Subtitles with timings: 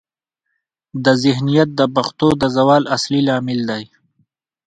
[1.03, 3.83] دا ذهنیت د پښتو د زوال اصلي لامل دی.